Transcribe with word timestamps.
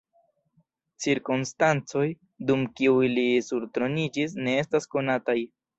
Cirkonstancoj, 1.05 2.07
dum 2.49 2.67
kiuj 2.81 3.13
li 3.19 3.29
surtroniĝis, 3.51 4.39
ne 4.47 4.61
estas 4.65 4.95
konataj. 4.97 5.41